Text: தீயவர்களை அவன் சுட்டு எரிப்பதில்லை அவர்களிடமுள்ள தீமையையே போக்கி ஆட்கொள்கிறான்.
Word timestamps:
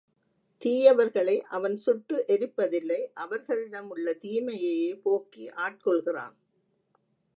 தீயவர்களை 0.61 1.35
அவன் 1.49 1.75
சுட்டு 1.75 2.23
எரிப்பதில்லை 2.27 2.99
அவர்களிடமுள்ள 3.13 4.17
தீமையையே 4.21 4.91
போக்கி 5.01 5.45
ஆட்கொள்கிறான். 5.47 6.35